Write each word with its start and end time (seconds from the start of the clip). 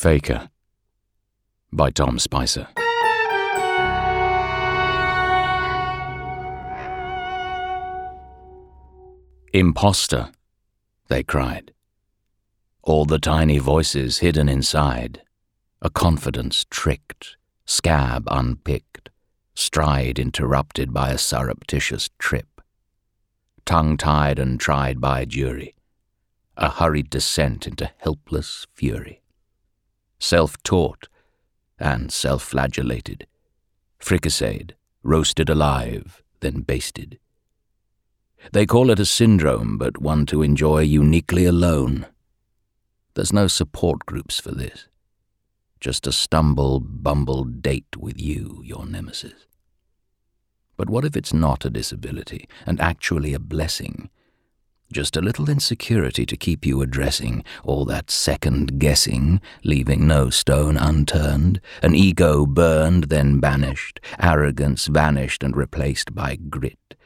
Faker 0.00 0.48
by 1.70 1.90
Tom 1.90 2.18
Spicer. 2.18 2.68
Imposter, 9.52 10.32
they 11.08 11.22
cried. 11.22 11.74
All 12.82 13.04
the 13.04 13.18
tiny 13.18 13.58
voices 13.58 14.20
hidden 14.20 14.48
inside, 14.48 15.20
a 15.82 15.90
confidence 15.90 16.64
tricked, 16.70 17.36
scab 17.66 18.26
unpicked, 18.30 19.10
stride 19.54 20.18
interrupted 20.18 20.94
by 20.94 21.10
a 21.10 21.18
surreptitious 21.18 22.08
trip, 22.18 22.62
tongue 23.66 23.98
tied 23.98 24.38
and 24.38 24.58
tried 24.58 24.98
by 24.98 25.20
a 25.20 25.26
jury, 25.26 25.74
a 26.56 26.70
hurried 26.70 27.10
descent 27.10 27.66
into 27.66 27.92
helpless 27.98 28.66
fury. 28.72 29.20
Self 30.20 30.62
taught 30.62 31.08
and 31.78 32.12
self 32.12 32.42
flagellated, 32.42 33.26
fricasseed, 33.98 34.72
roasted 35.02 35.48
alive, 35.48 36.22
then 36.40 36.60
basted. 36.60 37.18
They 38.52 38.66
call 38.66 38.90
it 38.90 39.00
a 39.00 39.06
syndrome, 39.06 39.78
but 39.78 40.00
one 40.00 40.26
to 40.26 40.42
enjoy 40.42 40.82
uniquely 40.82 41.46
alone. 41.46 42.06
There's 43.14 43.32
no 43.32 43.46
support 43.46 44.06
groups 44.06 44.38
for 44.38 44.52
this. 44.52 44.88
Just 45.80 46.06
a 46.06 46.12
stumble, 46.12 46.80
bumble 46.80 47.44
date 47.44 47.96
with 47.96 48.20
you, 48.20 48.60
your 48.64 48.84
nemesis. 48.86 49.46
But 50.76 50.90
what 50.90 51.04
if 51.04 51.16
it's 51.16 51.32
not 51.32 51.64
a 51.64 51.70
disability 51.70 52.46
and 52.66 52.80
actually 52.80 53.32
a 53.32 53.38
blessing? 53.38 54.10
Just 54.92 55.16
a 55.16 55.20
little 55.20 55.48
insecurity 55.48 56.26
to 56.26 56.36
keep 56.36 56.66
you 56.66 56.82
addressing 56.82 57.44
all 57.62 57.84
that 57.84 58.10
second 58.10 58.78
guessing, 58.78 59.40
leaving 59.62 60.06
no 60.06 60.30
stone 60.30 60.76
unturned, 60.76 61.60
an 61.82 61.94
ego 61.94 62.44
burned, 62.44 63.04
then 63.04 63.38
banished, 63.38 64.00
arrogance 64.18 64.86
vanished 64.86 65.44
and 65.44 65.56
replaced 65.56 66.14
by 66.14 66.36
grit, 66.36 66.96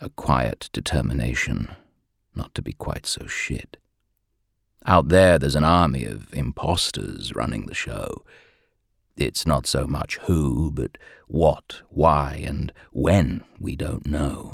a 0.00 0.10
quiet 0.10 0.68
determination 0.72 1.68
not 2.34 2.54
to 2.54 2.62
be 2.62 2.72
quite 2.72 3.04
so 3.04 3.26
shit. 3.26 3.78
Out 4.86 5.08
there, 5.08 5.38
there's 5.38 5.56
an 5.56 5.64
army 5.64 6.04
of 6.04 6.32
impostors 6.32 7.34
running 7.34 7.66
the 7.66 7.74
show 7.74 8.22
it's 9.18 9.46
not 9.46 9.66
so 9.66 9.86
much 9.86 10.16
who, 10.22 10.70
but 10.70 10.96
what, 11.26 11.82
why, 11.88 12.40
and 12.46 12.72
when 12.92 13.42
we 13.58 13.74
don't 13.74 14.06
know. 14.06 14.52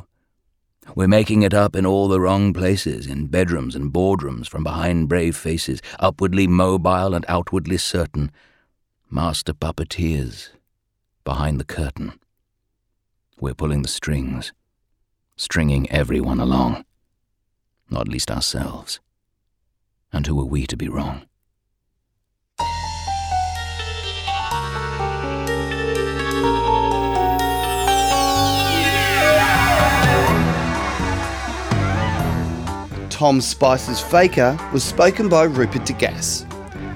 We're 0.94 1.08
making 1.08 1.42
it 1.42 1.54
up 1.54 1.74
in 1.74 1.86
all 1.86 2.08
the 2.08 2.20
wrong 2.20 2.52
places, 2.52 3.06
in 3.06 3.26
bedrooms 3.26 3.74
and 3.74 3.92
boardrooms, 3.92 4.48
from 4.48 4.62
behind 4.62 5.08
brave 5.08 5.36
faces, 5.36 5.80
upwardly 5.98 6.46
mobile 6.46 7.14
and 7.14 7.24
outwardly 7.28 7.78
certain. 7.78 8.30
Master 9.10 9.52
puppeteers, 9.52 10.50
behind 11.24 11.58
the 11.58 11.64
curtain. 11.64 12.18
We're 13.40 13.54
pulling 13.54 13.82
the 13.82 13.88
strings, 13.88 14.52
stringing 15.36 15.90
everyone 15.90 16.40
along, 16.40 16.84
not 17.90 18.08
least 18.08 18.30
ourselves. 18.30 19.00
And 20.12 20.26
who 20.26 20.40
are 20.40 20.44
we 20.44 20.66
to 20.66 20.76
be 20.76 20.88
wrong? 20.88 21.26
Tom 33.24 33.40
Spicer's 33.40 34.02
Faker 34.02 34.54
was 34.70 34.84
spoken 34.84 35.30
by 35.30 35.44
Rupert 35.44 35.86
Degas. 35.86 36.44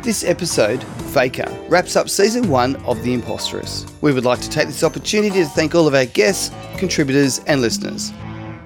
This 0.03 0.25
episode, 0.25 0.85
Faker, 1.15 1.49
wraps 1.71 1.97
up 1.97 2.11
season 2.11 2.51
one 2.51 2.77
of 2.85 3.03
The 3.03 3.15
Imposterous. 3.15 3.87
We 4.03 4.13
would 4.13 4.27
like 4.27 4.43
to 4.43 4.51
take 4.51 4.67
this 4.67 4.85
opportunity 4.85 5.43
to 5.43 5.47
thank 5.47 5.75
all 5.75 5.89
of 5.89 5.95
our 5.95 6.05
guests, 6.05 6.55
contributors, 6.77 7.39
and 7.47 7.63
listeners. 7.63 8.13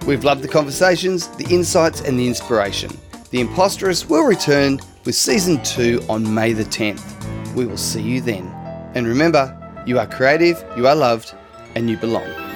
We've 0.09 0.25
loved 0.25 0.43
the 0.43 0.49
conversations, 0.49 1.29
the 1.37 1.47
insights, 1.55 2.01
and 2.01 2.19
the 2.19 2.27
inspiration. 2.27 2.99
The 3.31 3.39
Imposterous 3.39 4.09
will 4.09 4.25
return 4.25 4.81
with 5.05 5.15
season 5.15 5.63
two 5.63 6.05
on 6.09 6.35
May 6.35 6.55
the 6.55 6.65
10th. 6.65 7.55
We 7.55 7.67
will 7.67 7.77
see 7.77 8.03
you 8.03 8.21
then. 8.21 8.49
And 8.97 9.07
remember, 9.07 9.57
you 9.87 10.01
are 10.01 10.07
creative, 10.09 10.65
you 10.77 10.89
are 10.89 10.97
loved, 10.97 11.33
and 11.77 11.89
you 11.89 11.97
belong. 11.97 12.52